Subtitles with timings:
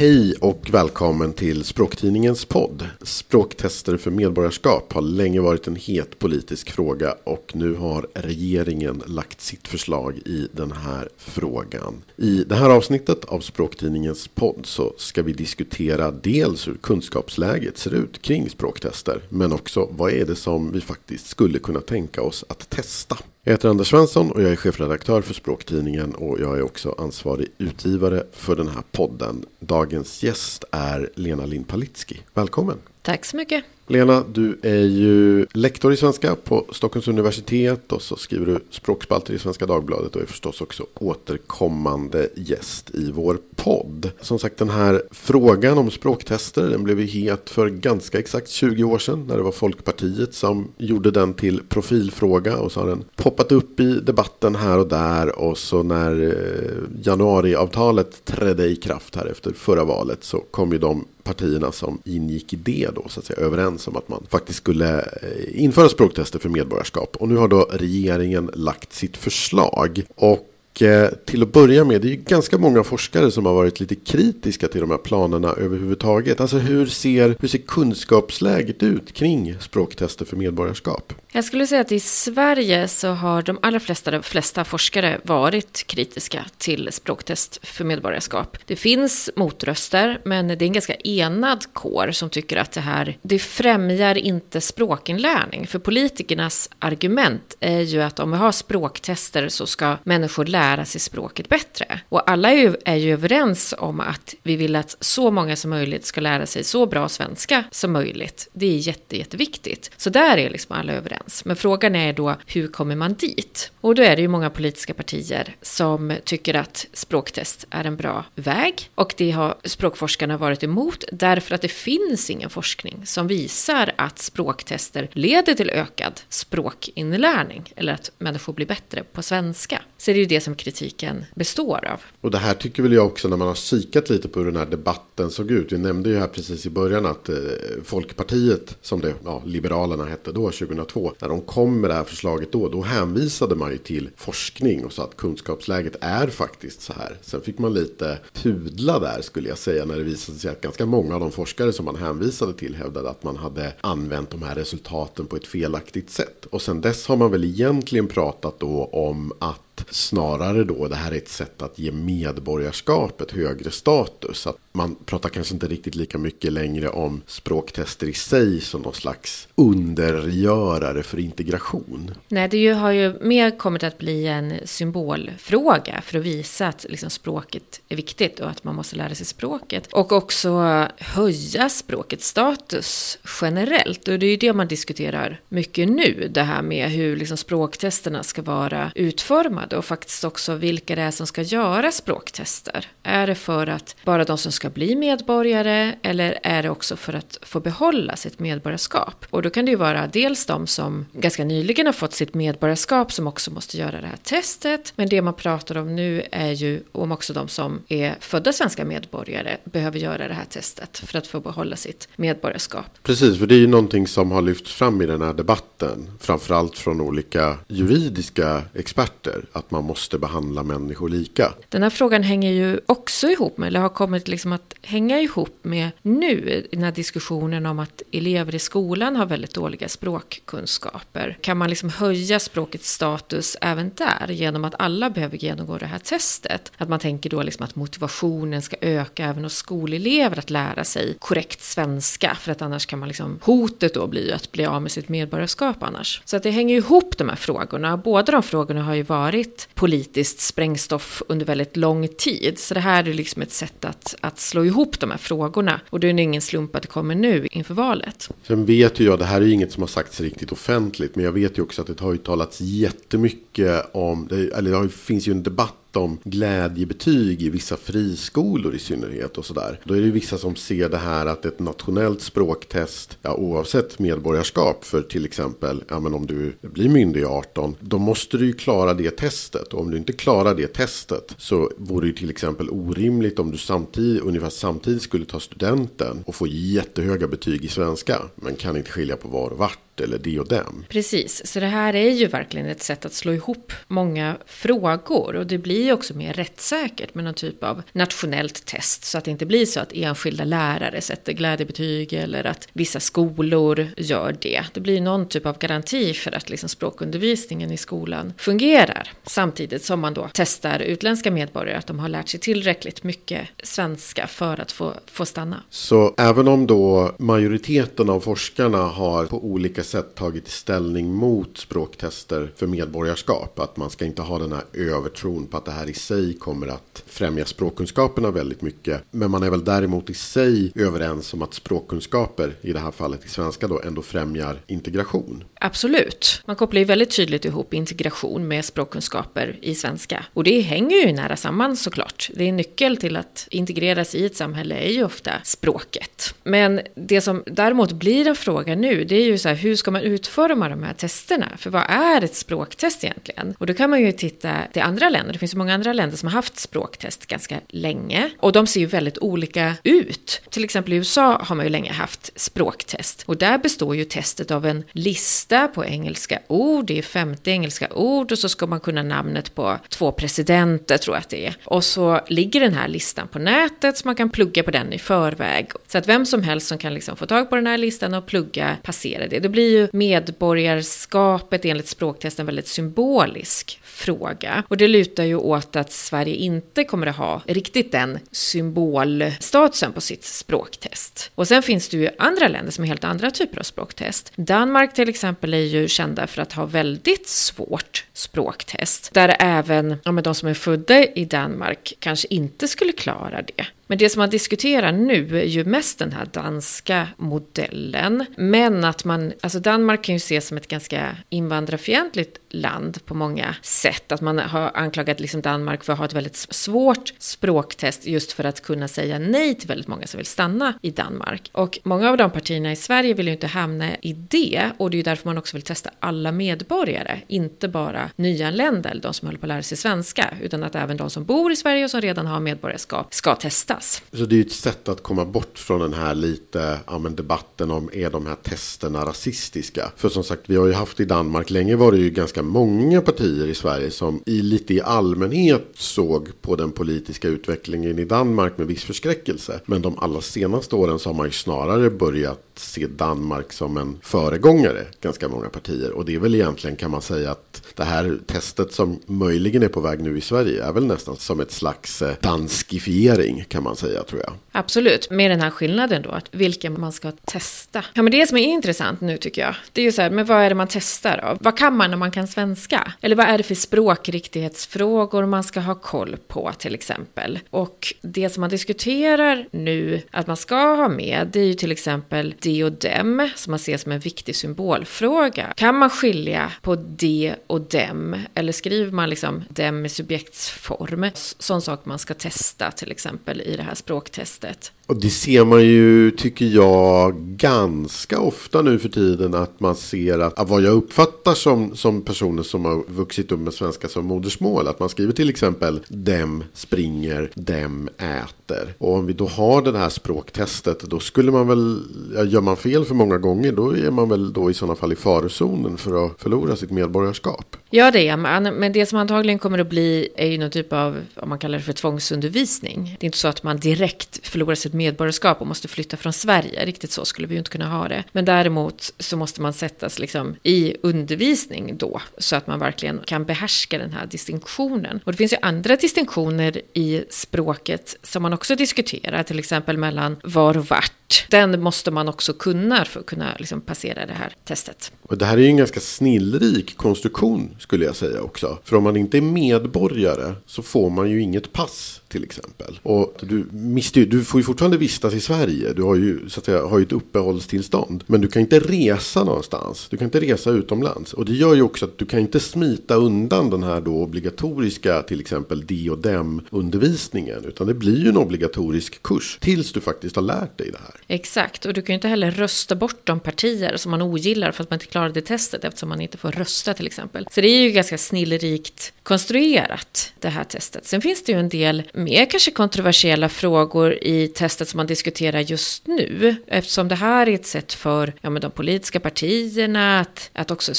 [0.00, 2.88] Hej och välkommen till Språktidningens podd.
[3.08, 9.40] Språktester för medborgarskap har länge varit en het politisk fråga och nu har regeringen lagt
[9.40, 12.02] sitt förslag i den här frågan.
[12.16, 17.94] I det här avsnittet av Språktidningens podd så ska vi diskutera dels hur kunskapsläget ser
[17.94, 22.44] ut kring språktester men också vad är det som vi faktiskt skulle kunna tänka oss
[22.48, 23.18] att testa.
[23.44, 27.48] Jag heter Anders Svensson och jag är chefredaktör för Språktidningen och jag är också ansvarig
[27.58, 29.44] utgivare för den här podden.
[29.60, 32.20] Dagens gäst är Lena Lind Palitski.
[32.34, 32.78] Välkommen!
[33.08, 33.64] Tack så mycket!
[33.86, 39.34] Lena, du är ju lektor i svenska på Stockholms universitet och så skriver du språkspalter
[39.34, 44.10] i Svenska Dagbladet och är förstås också återkommande gäst i vår podd.
[44.20, 48.84] Som sagt, den här frågan om språktester den blev ju het för ganska exakt 20
[48.84, 53.04] år sedan när det var Folkpartiet som gjorde den till profilfråga och så har den
[53.16, 59.16] poppat upp i debatten här och där och så när eh, januariavtalet trädde i kraft
[59.16, 63.20] här efter förra valet så kom ju de partierna som ingick i det då så
[63.20, 67.16] att säga överens om att man faktiskt skulle eh, införa språktester för medborgarskap.
[67.20, 70.02] Och nu har då regeringen lagt sitt förslag.
[70.14, 73.80] Och eh, till att börja med, det är ju ganska många forskare som har varit
[73.80, 76.40] lite kritiska till de här planerna överhuvudtaget.
[76.40, 81.12] Alltså hur ser, hur ser kunskapsläget ut kring språktester för medborgarskap?
[81.38, 85.86] Jag skulle säga att i Sverige så har de allra flesta, de flesta forskare varit
[85.86, 88.56] kritiska till språktest för medborgarskap.
[88.66, 93.16] Det finns motröster, men det är en ganska enad kår som tycker att det här,
[93.22, 95.66] det främjar inte språkinlärning.
[95.66, 101.00] För politikernas argument är ju att om vi har språktester så ska människor lära sig
[101.00, 102.00] språket bättre.
[102.08, 105.70] Och alla är ju, är ju överens om att vi vill att så många som
[105.70, 108.48] möjligt ska lära sig så bra svenska som möjligt.
[108.52, 109.90] Det är jätte, jätteviktigt.
[109.96, 111.27] Så där är liksom alla överens.
[111.44, 113.70] Men frågan är då, hur kommer man dit?
[113.80, 118.24] Och då är det ju många politiska partier som tycker att språktest är en bra
[118.34, 118.90] väg.
[118.94, 124.18] Och det har språkforskarna varit emot därför att det finns ingen forskning som visar att
[124.18, 129.82] språktester leder till ökad språkinlärning eller att människor blir bättre på svenska.
[129.98, 132.00] Så det är ju det som kritiken består av.
[132.20, 134.56] Och det här tycker väl jag också när man har kikat lite på hur den
[134.56, 135.72] här debatten såg ut.
[135.72, 137.36] Vi nämnde ju här precis i början att eh,
[137.84, 142.52] Folkpartiet, som det, ja, Liberalerna hette då 2002, när de kom med det här förslaget
[142.52, 147.16] då, då hänvisade man ju till forskning och sa att kunskapsläget är faktiskt så här.
[147.22, 150.86] Sen fick man lite pudla där skulle jag säga när det visade sig att ganska
[150.86, 154.54] många av de forskare som man hänvisade till hävdade att man hade använt de här
[154.54, 156.46] resultaten på ett felaktigt sätt.
[156.46, 159.60] Och sen dess har man väl egentligen pratat då om att
[159.90, 164.46] snarare då det här är ett sätt att ge medborgarskapet högre status.
[164.46, 168.94] Att man pratar kanske inte riktigt lika mycket längre om språktester i sig som någon
[168.94, 172.14] slags undergörare för integration.
[172.28, 177.10] Nej, det har ju mer kommit att bli en symbolfråga för att visa att liksom
[177.10, 179.88] språket är viktigt och att man måste lära sig språket.
[179.92, 180.50] Och också
[180.98, 184.08] höja språkets status generellt.
[184.08, 188.22] Och det är ju det man diskuterar mycket nu, det här med hur liksom språktesterna
[188.22, 192.86] ska vara utformade och faktiskt också vilka det är som ska göra språktester.
[193.02, 197.12] Är det för att bara de som ska bli medborgare eller är det också för
[197.12, 199.26] att få behålla sitt medborgarskap?
[199.30, 203.12] Och då kan det ju vara dels de som ganska nyligen har fått sitt medborgarskap
[203.12, 204.92] som också måste göra det här testet.
[204.96, 208.84] Men det man pratar om nu är ju om också de som är födda svenska
[208.84, 212.98] medborgare behöver göra det här testet för att få behålla sitt medborgarskap.
[213.02, 216.10] Precis, för det är ju någonting som har lyfts fram i den här debatten.
[216.20, 219.44] Framförallt från olika juridiska experter.
[219.58, 221.52] Att man måste behandla människor lika.
[221.68, 225.58] Den här frågan hänger ju också ihop med, eller har kommit liksom att hänga ihop
[225.62, 231.38] med nu, den här diskussionen om att elever i skolan har väldigt dåliga språkkunskaper.
[231.40, 235.98] Kan man liksom höja språkets status även där genom att alla behöver genomgå det här
[235.98, 236.72] testet?
[236.76, 241.16] Att man tänker då liksom att motivationen ska öka även hos skolelever att lära sig
[241.18, 244.92] korrekt svenska, för att annars kan man liksom, hotet då blir att bli av med
[244.92, 246.22] sitt medborgarskap annars.
[246.24, 247.96] Så att det hänger ihop de här frågorna.
[247.96, 252.58] Båda de frågorna har ju varit politiskt sprängstoff under väldigt lång tid.
[252.58, 255.80] Så det här är liksom ett sätt att, att slå ihop de här frågorna.
[255.90, 258.30] Och det är ingen slump att det kommer nu inför valet.
[258.46, 261.16] Sen vet ju jag, det här är ju inget som har sagts riktigt offentligt.
[261.16, 265.28] Men jag vet ju också att det har ju talats jättemycket om, eller det finns
[265.28, 269.80] ju en debatt om glädjebetyg i vissa friskolor i synnerhet och sådär.
[269.84, 274.84] Då är det vissa som ser det här att ett nationellt språktest, ja, oavsett medborgarskap
[274.84, 278.52] för till exempel, ja men om du blir myndig i 18, då måste du ju
[278.52, 279.74] klara det testet.
[279.74, 283.58] Och om du inte klarar det testet så vore det till exempel orimligt om du
[283.58, 288.90] samtidigt, ungefär samtidigt skulle ta studenten och få jättehöga betyg i svenska, men kan inte
[288.90, 290.84] skilja på var och vart eller de och dem.
[290.88, 295.46] Precis, så det här är ju verkligen ett sätt att slå ihop många frågor och
[295.46, 299.30] det blir ju också mer rättssäkert med någon typ av nationellt test så att det
[299.30, 304.64] inte blir så att enskilda lärare sätter glädjebetyg eller att vissa skolor gör det.
[304.74, 310.00] Det blir någon typ av garanti för att liksom språkundervisningen i skolan fungerar samtidigt som
[310.00, 314.72] man då testar utländska medborgare att de har lärt sig tillräckligt mycket svenska för att
[314.72, 315.62] få, få stanna.
[315.70, 322.52] Så även om då majoriteten av forskarna har på olika sätt tagit ställning mot språktester
[322.56, 325.94] för medborgarskap, att man ska inte ha den här övertron på att det här i
[325.94, 329.02] sig kommer att främja språkkunskaperna väldigt mycket.
[329.10, 333.24] Men man är väl däremot i sig överens om att språkkunskaper, i det här fallet
[333.24, 335.44] i svenska då, ändå främjar integration.
[335.60, 336.42] Absolut.
[336.46, 340.24] Man kopplar ju väldigt tydligt ihop integration med språkkunskaper i svenska.
[340.34, 342.30] Och det hänger ju nära samman såklart.
[342.34, 346.34] Det är en nyckel till att integreras i ett samhälle är ju ofta språket.
[346.42, 349.90] Men det som däremot blir en fråga nu, det är ju så här, hur ska
[349.90, 351.48] man utforma de här testerna?
[351.56, 353.54] För vad är ett språktest egentligen?
[353.58, 355.32] Och då kan man ju titta till andra länder.
[355.32, 358.30] Det finns ju många andra länder som har haft språktest ganska länge.
[358.38, 360.42] Och de ser ju väldigt olika ut.
[360.50, 363.22] Till exempel i USA har man ju länge haft språktest.
[363.26, 366.86] Och där består ju testet av en lista på engelska ord.
[366.86, 371.16] Det är 50 engelska ord och så ska man kunna namnet på två presidenter tror
[371.16, 371.56] jag att det är.
[371.64, 374.98] Och så ligger den här listan på nätet så man kan plugga på den i
[374.98, 375.70] förväg.
[375.86, 378.26] Så att vem som helst som kan liksom få tag på den här listan och
[378.26, 379.38] plugga passerar det.
[379.38, 384.64] Det blir ju medborgarskapet enligt språktest en väldigt symbolisk fråga.
[384.68, 390.00] Och det lutar ju åt att Sverige inte kommer att ha riktigt den symbolstatusen på
[390.00, 391.30] sitt språktest.
[391.34, 394.32] Och sen finns det ju andra länder som har helt andra typer av språktest.
[394.36, 399.14] Danmark till exempel är ju kända för att ha väldigt svårt språktest.
[399.14, 403.66] Där även ja, men de som är födda i Danmark kanske inte skulle klara det.
[403.88, 408.24] Men det som man diskuterar nu är ju mest den här danska modellen.
[408.36, 413.54] Men att man, alltså Danmark kan ju ses som ett ganska invandrarfientligt land på många
[413.62, 414.12] sätt.
[414.12, 418.44] Att man har anklagat liksom Danmark för att ha ett väldigt svårt språktest just för
[418.44, 421.50] att kunna säga nej till väldigt många som vill stanna i Danmark.
[421.52, 424.94] Och många av de partierna i Sverige vill ju inte hamna i det och det
[424.94, 429.28] är ju därför man också vill testa alla medborgare, inte bara nyanlända eller de som
[429.28, 431.90] håller på att lära sig svenska, utan att även de som bor i Sverige och
[431.90, 433.77] som redan har medborgarskap ska testas.
[434.12, 437.16] Så det är ju ett sätt att komma bort från den här lite ja, men
[437.16, 439.92] debatten om är de här testerna rasistiska?
[439.96, 443.00] För som sagt, vi har ju haft i Danmark länge var det ju ganska många
[443.00, 448.58] partier i Sverige som i lite i allmänhet såg på den politiska utvecklingen i Danmark
[448.58, 449.60] med viss förskräckelse.
[449.64, 453.98] Men de allra senaste åren så har man ju snarare börjat se Danmark som en
[454.02, 455.90] föregångare, ganska många partier.
[455.90, 459.68] Och det är väl egentligen kan man säga att det här testet som möjligen är
[459.68, 463.76] på väg nu i Sverige är väl nästan som ett slags eh, danskifiering kan man
[463.76, 464.32] säga tror jag.
[464.52, 467.84] Absolut, med den här skillnaden då, att vilka man ska testa.
[467.94, 470.26] Ja, men det som är intressant nu tycker jag, det är ju så här, men
[470.26, 471.38] vad är det man testar av?
[471.40, 472.92] Vad kan man när man kan svenska?
[473.00, 477.38] Eller vad är det för språkriktighetsfrågor man ska ha koll på till exempel?
[477.50, 481.72] Och det som man diskuterar nu att man ska ha med, det är ju till
[481.72, 485.52] exempel de och dem, som man ser som en viktig symbolfråga.
[485.56, 488.16] Kan man skilja på de och dem?
[488.34, 491.10] Eller skriver man liksom dem i subjektsform?
[491.14, 494.72] Sån sak man ska testa till exempel i det här språktestet.
[494.88, 499.34] Och det ser man ju, tycker jag, ganska ofta nu för tiden.
[499.34, 503.40] Att man ser att, att vad jag uppfattar som, som personer som har vuxit upp
[503.40, 504.68] med svenska som modersmål.
[504.68, 508.74] Att man skriver till exempel dem springer, dem äter.
[508.78, 510.80] Och om vi då har det här språktestet.
[510.80, 511.82] Då skulle man väl,
[512.26, 513.52] gör man fel för många gånger.
[513.52, 517.56] Då är man väl då i sådana fall i farozonen för att förlora sitt medborgarskap.
[517.70, 518.42] Ja, det är man.
[518.42, 521.58] Men det som antagligen kommer att bli är ju någon typ av, om man kallar
[521.58, 522.96] det för tvångsundervisning.
[523.00, 526.64] Det är inte så att man direkt förlorar sitt medborgarskap och måste flytta från Sverige.
[526.64, 528.04] Riktigt så skulle vi ju inte kunna ha det.
[528.12, 532.00] Men däremot så måste man sättas liksom i undervisning då.
[532.18, 535.00] Så att man verkligen kan behärska den här distinktionen.
[535.04, 539.22] Och det finns ju andra distinktioner i språket som man också diskuterar.
[539.22, 541.26] Till exempel mellan var och vart.
[541.30, 544.92] Den måste man också kunna för att kunna liksom passera det här testet.
[545.02, 548.58] Och det här är ju en ganska snillrik konstruktion skulle jag säga också.
[548.64, 552.80] För om man inte är medborgare så får man ju inget pass till exempel.
[552.82, 555.72] Och du, mister, du får ju fortfarande vistas i Sverige.
[555.72, 558.04] Du har ju, så att säga, har ju ett uppehållstillstånd.
[558.06, 559.86] Men du kan inte resa någonstans.
[559.90, 561.12] Du kan inte resa utomlands.
[561.12, 565.02] Och det gör ju också att du kan inte smita undan den här då obligatoriska
[565.02, 567.44] till exempel de och dem undervisningen.
[567.44, 570.94] Utan det blir ju en obligatorisk kurs tills du faktiskt har lärt dig det här.
[571.08, 574.62] Exakt, och du kan ju inte heller rösta bort de partier som man ogillar för
[574.62, 577.26] att man inte klarade testet eftersom man inte får rösta till exempel.
[577.30, 580.86] Så det är ju ganska snillrikt konstruerat det här testet.
[580.86, 584.28] Sen finns det ju en del mer kanske kontroversiella frågor i
[584.58, 586.36] språktestet som man diskuterar just nu.
[586.46, 590.72] Eftersom det här är ett sätt för ja, men de politiska partierna att, att också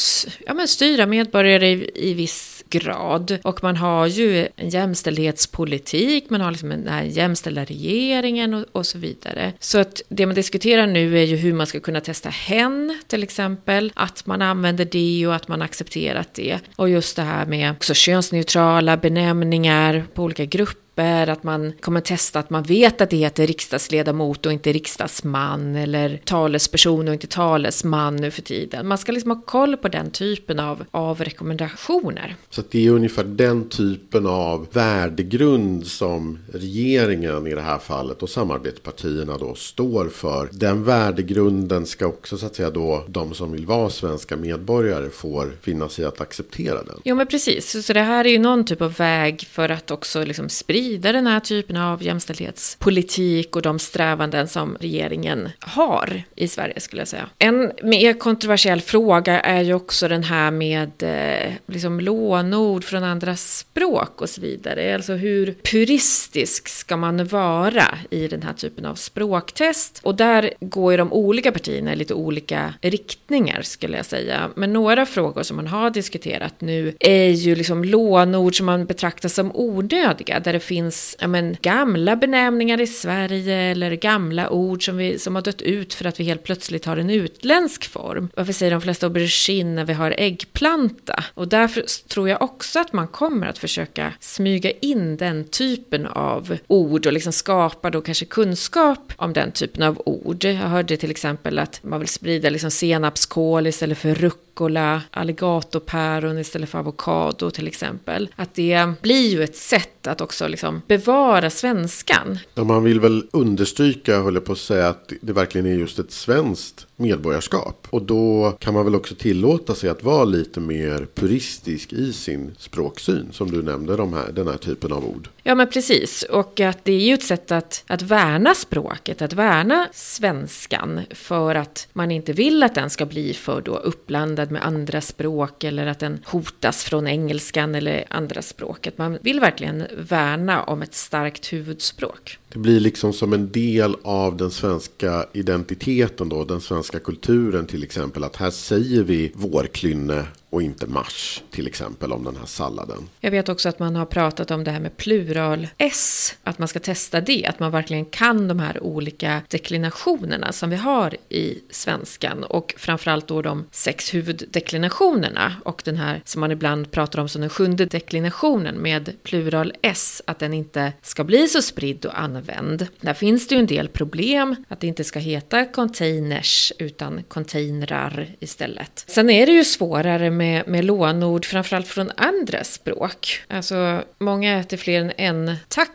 [0.46, 3.40] ja, men styra medborgare i, i viss grad.
[3.44, 8.86] Och man har ju en jämställdhetspolitik, man har liksom den här jämställda regeringen och, och
[8.86, 9.54] så vidare.
[9.60, 13.24] Så att det man diskuterar nu är ju hur man ska kunna testa hen till
[13.24, 13.92] exempel.
[13.96, 16.60] Att man använder det och att man accepterat det.
[16.78, 22.02] Och just det här med också könsneutrala benämningar på olika grupper grupper, att man kommer
[22.02, 27.28] testa att man vet att det heter riksdagsledamot och inte riksdagsman eller talesperson och inte
[27.28, 28.88] talesman nu för tiden.
[28.88, 32.36] Man ska liksom ha koll på den typen av, av rekommendationer.
[32.50, 38.30] Så det är ungefär den typen av värdegrund som regeringen i det här fallet och
[38.30, 40.50] samarbetspartierna då står för.
[40.52, 45.52] Den värdegrunden ska också så att säga då de som vill vara svenska medborgare får
[45.62, 47.00] finna sig att acceptera den.
[47.04, 50.24] Jo men precis, så det här är ju någon typ av väg för att också
[50.24, 56.48] liksom sprida vidare den här typen av jämställdhetspolitik och de strävanden som regeringen har i
[56.48, 57.30] Sverige skulle jag säga.
[57.38, 63.36] En mer kontroversiell fråga är ju också den här med eh, liksom lånord från andra
[63.36, 64.96] språk och så vidare.
[64.96, 70.00] Alltså hur puristisk ska man vara i den här typen av språktest?
[70.04, 74.50] Och där går ju de olika partierna i lite olika riktningar skulle jag säga.
[74.56, 79.30] Men några frågor som man har diskuterat nu är ju liksom lånord som man betraktar
[79.30, 84.98] som onödiga, där det finns ja, men, gamla benämningar i Sverige eller gamla ord som,
[84.98, 88.30] vi, som har dött ut för att vi helt plötsligt har en utländsk form.
[88.36, 91.24] Varför säger de flesta aubergine när vi har äggplanta?
[91.34, 96.58] Och därför tror jag också att man kommer att försöka smyga in den typen av
[96.68, 100.44] ord och liksom skapa då kanske kunskap om den typen av ord.
[100.44, 104.16] Jag hörde till exempel att man vill sprida liksom senapskål istället för
[104.60, 108.30] rucola, alligatorpäron istället för avokado till exempel.
[108.36, 112.40] Att det blir ju ett sätt att också liksom bevara svenskan.
[112.54, 116.12] Ja, man vill väl understryka, håller på att säga, att det verkligen är just ett
[116.12, 117.88] svenskt medborgarskap.
[117.90, 122.56] Och då kan man väl också tillåta sig att vara lite mer puristisk i sin
[122.58, 123.28] språksyn.
[123.32, 125.30] Som du nämnde, de här, den här typen av ord.
[125.44, 126.24] Ja, men precis.
[126.24, 131.02] Och att det är ju ett sätt att, att värna språket, att värna svenskan.
[131.10, 135.64] För att man inte vill att den ska bli för då uppblandad med andra språk.
[135.64, 138.98] Eller att den hotas från engelskan eller andra språket.
[138.98, 142.38] Man vill verkligen värna om ett starkt huvudspråk.
[142.54, 147.84] Det blir liksom som en del av den svenska identiteten då, den svenska kulturen till
[147.84, 148.24] exempel.
[148.24, 153.10] Att här säger vi vårklynne och inte mars till exempel om den här salladen.
[153.20, 156.68] Jag vet också att man har pratat om det här med plural S, att man
[156.68, 161.60] ska testa det, att man verkligen kan de här olika deklinationerna som vi har i
[161.70, 167.30] svenskan och framförallt då de sex huvuddeklinationerna och den här som man ibland pratar om
[167.30, 172.20] som den sjunde deklinationen med plural S, att den inte ska bli så spridd och
[172.20, 172.88] använd.
[173.02, 178.36] Där finns det ju en del problem, att det inte ska heta containers utan containrar
[178.40, 179.06] istället.
[179.08, 183.44] Sen är det ju svårare med, med lånord, framförallt från andra språk.
[183.48, 185.92] Alltså, många äter fler än en taco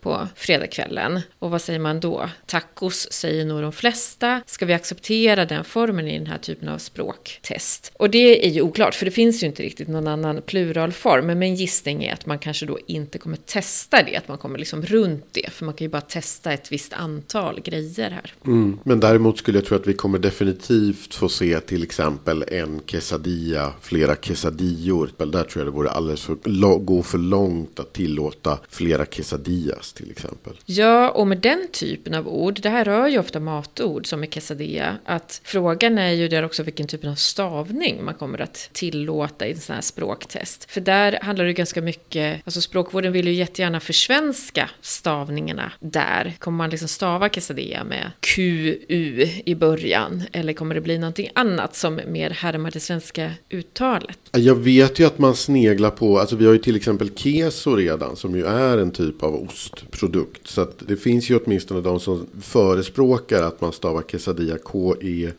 [0.00, 1.20] på fredagskvällen.
[1.38, 2.28] Och vad säger man då?
[2.46, 4.42] Tacos säger nog de flesta.
[4.46, 7.92] Ska vi acceptera den formen i den här typen av språktest?
[7.96, 11.26] Och det är ju oklart, för det finns ju inte riktigt någon annan pluralform.
[11.26, 14.58] Men min gissning är att man kanske då inte kommer testa det, att man kommer
[14.58, 15.50] liksom runt det.
[15.52, 18.34] För man kan ju bara testa ett visst antal grejer här.
[18.46, 22.80] Mm, men däremot skulle jag tro att vi kommer definitivt få se till exempel en
[22.80, 25.10] quesadilla flera quesadillor.
[25.18, 29.92] Där tror jag det vore alldeles för, gå för långt att tillåta flera quesadillor quesadillas
[29.92, 30.52] till exempel.
[30.66, 34.26] Ja, och med den typen av ord, det här rör ju ofta matord som är
[34.26, 39.46] quesadilla, att frågan är ju där också vilken typ av stavning man kommer att tillåta
[39.46, 40.70] i en sån här språktest.
[40.70, 46.34] För där handlar det ganska mycket, alltså språkvården vill ju jättegärna försvenska stavningarna där.
[46.38, 50.22] Kommer man liksom stava quesadilla med QU i början?
[50.32, 54.18] Eller kommer det bli någonting annat som mer härmar det svenska ut 80-talet.
[54.32, 58.16] Jag vet ju att man sneglar på, alltså vi har ju till exempel keso redan
[58.16, 60.48] som ju är en typ av ostprodukt.
[60.48, 65.34] Så det finns ju åtminstone de som förespråkar att man stavar quesadilla K-E-S-A-D-I-J-A.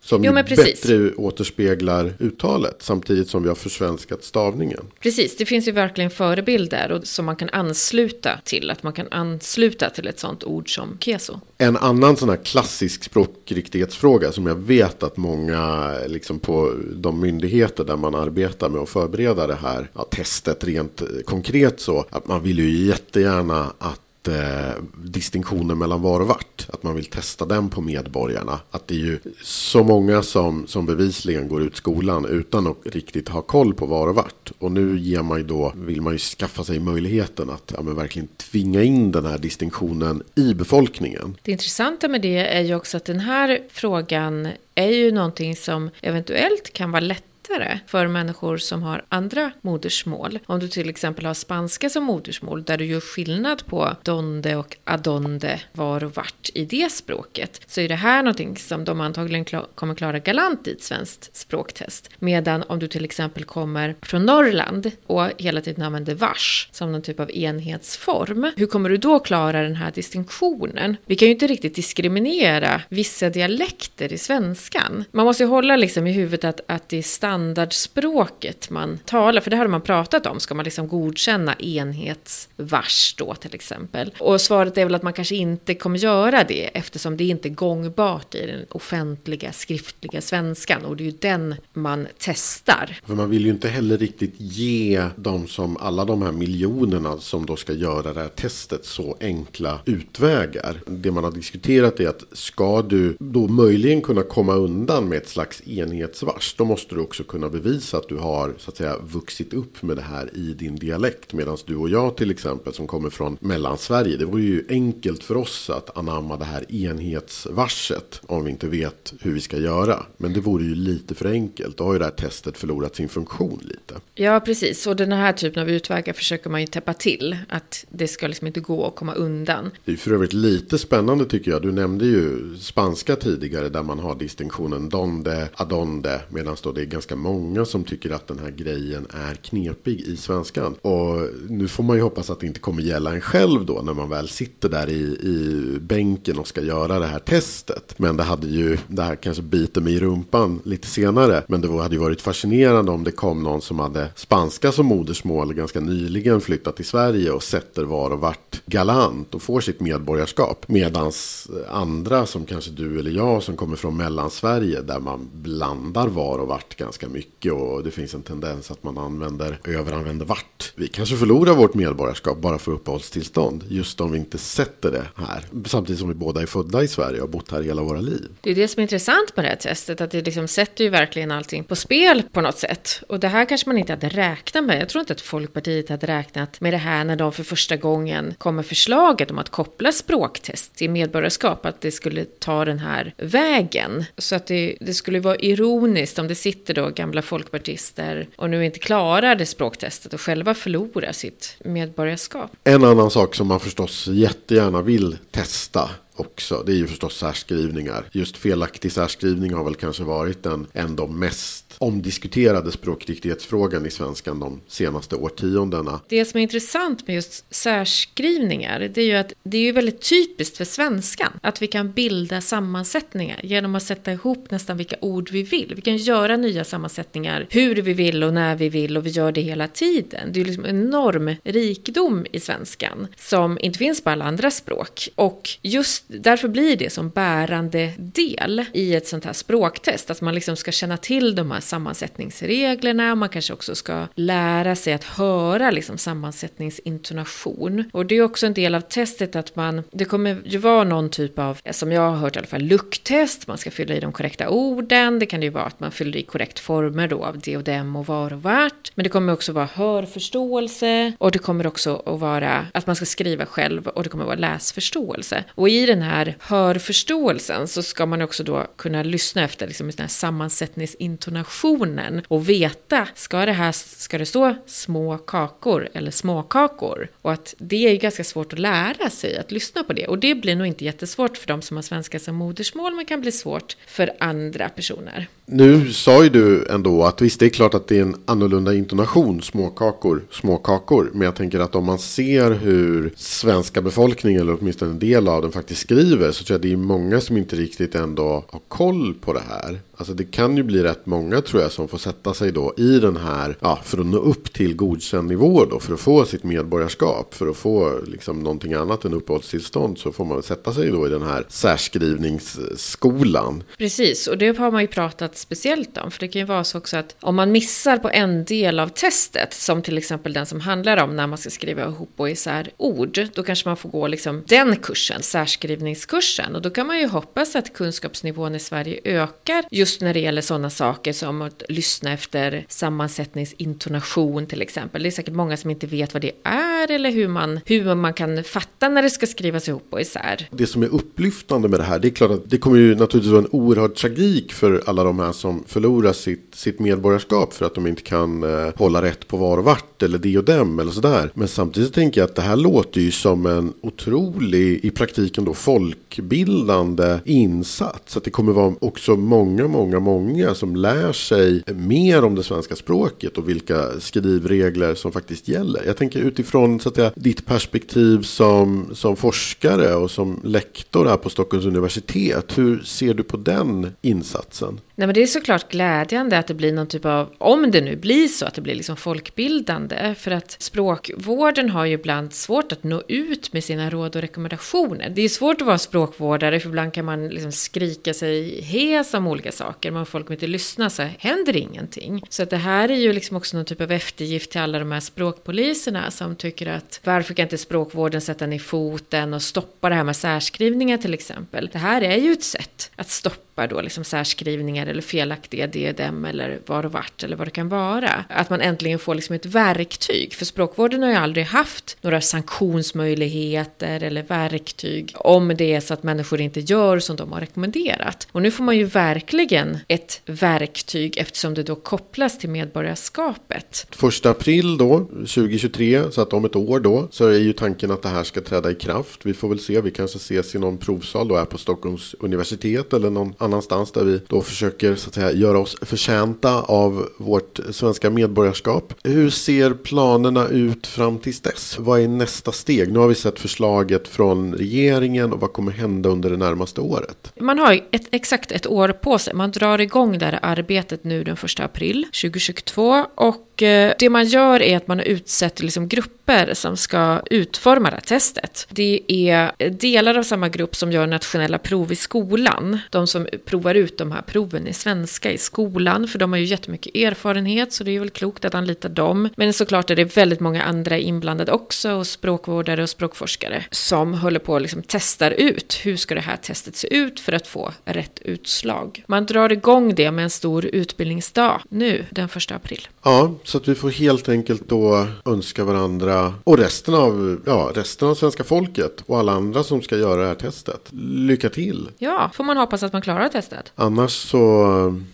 [0.00, 4.84] Som jo, bättre återspeglar uttalet samtidigt som vi har försvenskat stavningen.
[5.00, 8.70] Precis, det finns ju verkligen förebilder och som man kan ansluta till.
[8.70, 11.40] Att man kan ansluta till ett sånt ord som keso.
[11.58, 17.84] En annan sån här klassisk språkriktighetsfråga som jag vet att många liksom på de myndigheter
[17.84, 22.42] där man arbetar med att förbereda det här ja, testet rent konkret så att man
[22.42, 27.68] vill ju jättegärna att eh, distinktionen mellan var och vart, att man vill testa den
[27.68, 28.60] på medborgarna.
[28.70, 33.28] Att det är ju så många som, som bevisligen går ut skolan utan att riktigt
[33.28, 34.52] ha koll på var och vart.
[34.58, 37.96] Och nu ger man ju då, vill man ju skaffa sig möjligheten att ja, men
[37.96, 41.36] verkligen tvinga in den här distinktionen i befolkningen.
[41.42, 45.90] Det intressanta med det är ju också att den här frågan är ju någonting som
[46.00, 50.38] eventuellt kan vara lätt lättare för människor som har andra modersmål.
[50.46, 54.76] Om du till exempel har spanska som modersmål där du gör skillnad på donde och
[54.84, 59.44] adonde var och vart i det språket så är det här någonting som de antagligen
[59.74, 62.10] kommer klara galant i ett svenskt språktest.
[62.18, 67.02] Medan om du till exempel kommer från Norrland och hela tiden använder vars som någon
[67.02, 68.52] typ av enhetsform.
[68.56, 70.96] Hur kommer du då klara den här distinktionen?
[71.06, 75.04] Vi kan ju inte riktigt diskriminera vissa dialekter i svenskan.
[75.12, 79.40] Man måste ju hålla liksom i huvudet att, att det är standard standardspråket man talar,
[79.40, 84.14] för det har man pratat om, ska man liksom godkänna enhetsvars då till exempel?
[84.18, 87.50] Och svaret är väl att man kanske inte kommer göra det eftersom det inte är
[87.50, 93.00] gångbart i den offentliga skriftliga svenskan och det är ju den man testar.
[93.06, 97.46] För man vill ju inte heller riktigt ge de som, alla de här miljonerna som
[97.46, 100.80] då ska göra det här testet så enkla utvägar.
[100.86, 105.28] Det man har diskuterat är att ska du då möjligen kunna komma undan med ett
[105.28, 109.52] slags enhetsvars, då måste du också kunna bevisa att du har så att säga vuxit
[109.52, 111.32] upp med det här i din dialekt.
[111.32, 114.16] Medan du och jag till exempel som kommer från Mellansverige.
[114.16, 118.20] Det vore ju enkelt för oss att anamma det här enhetsvarset.
[118.26, 120.06] Om vi inte vet hur vi ska göra.
[120.16, 121.76] Men det vore ju lite för enkelt.
[121.76, 123.94] Då har ju det här testet förlorat sin funktion lite.
[124.14, 124.86] Ja, precis.
[124.86, 127.36] Och den här typen av utvägar försöker man ju täppa till.
[127.48, 129.70] Att det ska liksom inte gå att komma undan.
[129.84, 131.62] Det är för övrigt lite spännande tycker jag.
[131.62, 136.20] Du nämnde ju spanska tidigare där man har distinktionen donde, adonde.
[136.28, 140.16] Medan då det är ganska många som tycker att den här grejen är knepig i
[140.16, 140.74] svenskan.
[140.74, 143.94] Och nu får man ju hoppas att det inte kommer gälla en själv då när
[143.94, 147.94] man väl sitter där i, i bänken och ska göra det här testet.
[147.96, 151.42] Men det hade ju, det här kanske biter mig i rumpan lite senare.
[151.48, 155.54] Men det hade ju varit fascinerande om det kom någon som hade spanska som modersmål
[155.54, 160.68] ganska nyligen flyttat till Sverige och sätter var och vart galant och får sitt medborgarskap.
[160.68, 166.38] Medans andra som kanske du eller jag som kommer från Mellansverige där man blandar var
[166.38, 170.72] och vart ganska ganska mycket och det finns en tendens att man använder, överanvänder vart.
[170.76, 173.64] Vi kanske förlorar vårt medborgarskap bara för uppehållstillstånd.
[173.68, 175.44] Just om vi inte sätter det här.
[175.66, 178.28] Samtidigt som vi båda är födda i Sverige och har bott här hela våra liv.
[178.40, 180.00] Det är det som är intressant med det här testet.
[180.00, 183.02] Att det liksom sätter ju verkligen allting på spel på något sätt.
[183.08, 184.80] Och det här kanske man inte hade räknat med.
[184.80, 188.34] Jag tror inte att Folkpartiet hade räknat med det här när de för första gången
[188.38, 191.66] kom med förslaget om att koppla språktest till medborgarskap.
[191.66, 194.04] Att det skulle ta den här vägen.
[194.18, 198.64] Så att det, det skulle vara ironiskt om det sitter då gamla folkpartister och nu
[198.64, 202.50] inte klarar det språktestet och själva förlorar sitt medborgarskap.
[202.64, 206.62] En annan sak som man förstås jättegärna vill testa också.
[206.66, 208.04] Det är ju förstås särskrivningar.
[208.12, 214.60] Just felaktig särskrivning har väl kanske varit den ändå mest omdiskuterade språkriktighetsfrågan i svenskan de
[214.68, 216.00] senaste årtiondena.
[216.08, 220.10] Det som är intressant med just särskrivningar, det är ju att det är ju väldigt
[220.10, 225.30] typiskt för svenskan att vi kan bilda sammansättningar genom att sätta ihop nästan vilka ord
[225.30, 225.72] vi vill.
[225.76, 229.32] Vi kan göra nya sammansättningar hur vi vill och när vi vill och vi gör
[229.32, 230.32] det hela tiden.
[230.32, 234.50] Det är ju liksom en enorm rikedom i svenskan som inte finns på alla andra
[234.50, 235.08] språk.
[235.14, 240.34] Och just därför blir det som bärande del i ett sånt här språktest, att man
[240.34, 245.70] liksom ska känna till de här sammansättningsreglerna, man kanske också ska lära sig att höra
[245.70, 247.90] liksom sammansättningsintonation.
[247.92, 251.10] Och det är också en del av testet att man, det kommer ju vara någon
[251.10, 254.12] typ av, som jag har hört i alla fall, lukttest, man ska fylla i de
[254.12, 257.56] korrekta orden, det kan ju vara att man fyller i korrekt former då av det
[257.56, 258.92] och dem och var och vart.
[258.94, 263.04] Men det kommer också vara hörförståelse och det kommer också att vara att man ska
[263.04, 265.44] skriva själv och det kommer att vara läsförståelse.
[265.50, 269.86] Och i den den här hörförståelsen så ska man också då kunna lyssna efter liksom
[269.86, 277.08] den här sammansättningsintonationen och veta, ska det här, ska det stå små kakor eller småkakor?
[277.22, 280.06] Och att det är ju ganska svårt att lära sig att lyssna på det.
[280.06, 283.20] Och det blir nog inte jättesvårt för de som har svenska som modersmål, men kan
[283.20, 285.28] bli svårt för andra personer.
[285.46, 288.74] Nu sa ju du ändå att visst, det är klart att det är en annorlunda
[288.74, 291.10] intonation, småkakor, småkakor.
[291.12, 295.42] Men jag tänker att om man ser hur svenska befolkningen, eller åtminstone en del av
[295.42, 299.14] den faktiskt skriver, så tror jag det är många som inte riktigt ändå har koll
[299.14, 299.80] på det här.
[299.98, 302.98] Alltså det kan ju bli rätt många tror jag som får sätta sig då i
[302.98, 306.44] den här, ja, för att nå upp till godkänd nivå då, för att få sitt
[306.44, 311.06] medborgarskap, för att få liksom någonting annat än uppehållstillstånd så får man sätta sig då
[311.06, 313.62] i den här särskrivningsskolan.
[313.78, 316.78] Precis, och det har man ju pratat speciellt om, för det kan ju vara så
[316.78, 320.60] också att om man missar på en del av testet, som till exempel den som
[320.60, 324.06] handlar om när man ska skriva ihop och isär ord, då kanske man får gå
[324.06, 329.64] liksom den kursen, särskrivningskursen, och då kan man ju hoppas att kunskapsnivån i Sverige ökar
[329.70, 335.02] just just när det gäller sådana saker som att lyssna efter sammansättningsintonation till exempel.
[335.02, 338.12] Det är säkert många som inte vet vad det är eller hur man, hur man
[338.12, 340.48] kan fatta när det ska skrivas ihop och isär.
[340.50, 343.32] Det som är upplyftande med det här, det är klart att det kommer ju naturligtvis
[343.32, 347.74] vara en oerhörd tragik för alla de här som förlorar sitt, sitt medborgarskap för att
[347.74, 350.92] de inte kan eh, hålla rätt på var och vart eller det och dem eller
[350.92, 351.30] sådär.
[351.34, 355.54] Men samtidigt tänker jag att det här låter ju som en otrolig, i praktiken då
[355.54, 358.16] folkbildande insats.
[358.16, 362.76] Att det kommer vara också många, många, många som lär sig mer om det svenska
[362.76, 365.82] språket och vilka skrivregler som faktiskt gäller.
[365.86, 371.16] Jag tänker utifrån så att säga, ditt perspektiv som, som forskare och som lektor här
[371.16, 372.58] på Stockholms universitet.
[372.58, 374.80] Hur ser du på den insatsen?
[374.94, 377.96] Nej, men det är såklart glädjande att det blir någon typ av, om det nu
[377.96, 382.84] blir så att det blir liksom folkbildande, för att språkvården har ju ibland svårt att
[382.84, 385.12] nå ut med sina råd och rekommendationer.
[385.16, 389.26] Det är svårt att vara språkvårdare, för ibland kan man liksom skrika sig hes om
[389.26, 392.22] olika saker, men om folk inte lyssnar så händer ingenting.
[392.28, 394.92] Så att det här är ju liksom också någon typ av eftergift till alla de
[394.92, 399.94] här språkpoliserna som tycker att varför kan inte språkvården sätta ner foten och stoppa det
[399.94, 401.70] här med särskrivningar till exempel.
[401.72, 406.58] Det här är ju ett sätt att stoppa då liksom särskrivningar eller felaktiga DDM eller
[406.66, 408.24] var och vart eller vad det kan vara.
[408.28, 410.34] Att man äntligen får liksom ett verktyg.
[410.34, 416.02] För språkvården har ju aldrig haft några sanktionsmöjligheter eller verktyg om det är så att
[416.02, 418.28] människor inte gör som de har rekommenderat.
[418.32, 423.86] Och nu får man ju verkligen ett verktyg eftersom det då kopplas till medborgarskapet.
[423.90, 428.02] Första april då, 2023, så att om ett år då, så är ju tanken att
[428.02, 429.26] det här ska träda i kraft.
[429.26, 432.92] Vi får väl se, vi kanske ses i någon provsal då här på Stockholms universitet
[432.92, 437.60] eller någon annanstans där vi då försöker så att säga göra oss förtjänta av vårt
[437.70, 438.94] svenska medborgarskap.
[439.02, 441.78] Hur ser planerna ut fram tills dess?
[441.78, 442.92] Vad är nästa steg?
[442.92, 447.32] Nu har vi sett förslaget från regeringen och vad kommer hända under det närmaste året?
[447.40, 449.34] Man har ett, exakt ett år på sig.
[449.34, 454.26] Man drar igång det här arbetet nu den 1 april 2022 och eh, det man
[454.26, 458.66] gör är att man har utsett liksom grupper som ska utforma det här testet.
[458.70, 462.78] Det är eh, delar av samma grupp som gör nationella prov i skolan.
[462.90, 466.44] De som provar ut de här proven i svenska i skolan, för de har ju
[466.44, 469.28] jättemycket erfarenhet, så det är väl klokt att anlita dem.
[469.36, 474.40] Men såklart är det väldigt många andra inblandade också, och språkvårdare och språkforskare, som håller
[474.40, 477.72] på och liksom testar ut hur ska det här testet se ut för att få
[477.84, 479.04] rätt utslag.
[479.06, 482.88] Man drar igång det med en stor utbildningsdag nu, den första april.
[483.02, 488.08] Ja, så att vi får helt enkelt då önska varandra och resten av, ja, resten
[488.08, 490.88] av svenska folket och alla andra som ska göra det här testet.
[491.00, 491.88] Lycka till!
[491.98, 493.72] Ja, får man hoppas att man klarar testet.
[493.74, 494.64] Annars så...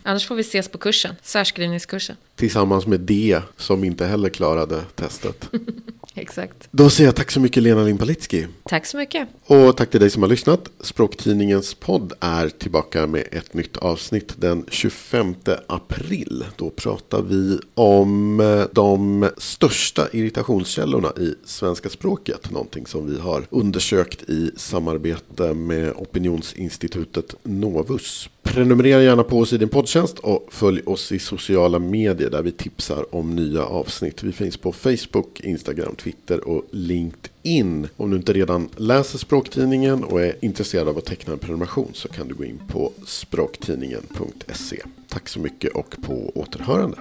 [0.03, 2.15] Annars får vi ses på kursen, särskrivningskursen.
[2.35, 5.49] Tillsammans med det som inte heller klarade testet.
[6.15, 6.67] Exakt.
[6.71, 8.47] Då säger jag tack så mycket Lena Limpalitski.
[8.63, 9.27] Tack så mycket.
[9.45, 10.69] Och tack till dig som har lyssnat.
[10.79, 15.35] Språktidningens podd är tillbaka med ett nytt avsnitt den 25
[15.67, 16.45] april.
[16.55, 22.51] Då pratar vi om eh, de största irritationskällorna i svenska språket.
[22.51, 28.04] Någonting som vi har undersökt i samarbete med opinionsinstitutet Novus.
[28.43, 32.51] Prenumerera gärna på oss i din poddtjänst och följ oss i sociala medier där vi
[32.51, 34.23] tipsar om nya avsnitt.
[34.23, 37.87] Vi finns på Facebook, Instagram, Twitter och LinkedIn.
[37.97, 42.07] Om du inte redan läser Språktidningen och är intresserad av att teckna en prenumeration så
[42.07, 44.81] kan du gå in på språktidningen.se.
[45.09, 46.97] Tack så mycket och på återhörande.